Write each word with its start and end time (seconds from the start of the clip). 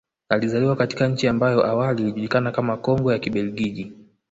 Alizaliwa 0.29 0.75
katika 0.75 1.07
nchi 1.07 1.27
ambayo 1.27 1.65
awali 1.65 2.09
ilijukana 2.09 2.51
kama 2.51 2.77
Kongo 2.77 3.11
ya 3.11 3.19
Kibelgiji 3.19 3.91